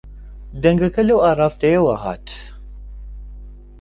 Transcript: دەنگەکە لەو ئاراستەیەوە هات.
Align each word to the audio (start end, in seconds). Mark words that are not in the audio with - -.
دەنگەکە 0.63 1.01
لەو 1.09 1.19
ئاراستەیەوە 1.23 1.95
هات. 2.03 2.27